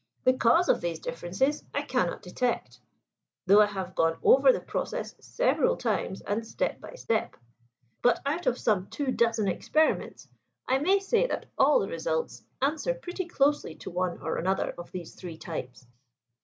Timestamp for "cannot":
1.83-2.23